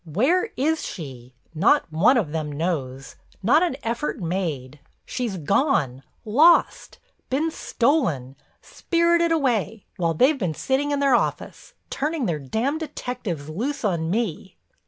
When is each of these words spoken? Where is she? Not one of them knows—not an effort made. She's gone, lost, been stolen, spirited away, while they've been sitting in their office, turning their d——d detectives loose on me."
Where 0.03 0.49
is 0.57 0.83
she? 0.83 1.35
Not 1.53 1.85
one 1.93 2.17
of 2.17 2.31
them 2.31 2.51
knows—not 2.51 3.61
an 3.61 3.77
effort 3.83 4.19
made. 4.19 4.79
She's 5.05 5.37
gone, 5.37 6.01
lost, 6.25 6.97
been 7.29 7.51
stolen, 7.51 8.35
spirited 8.63 9.31
away, 9.31 9.85
while 9.97 10.15
they've 10.15 10.39
been 10.39 10.55
sitting 10.55 10.89
in 10.89 11.01
their 11.01 11.13
office, 11.13 11.75
turning 11.91 12.25
their 12.25 12.39
d——d 12.39 12.79
detectives 12.79 13.47
loose 13.47 13.85
on 13.85 14.09
me." 14.09 14.57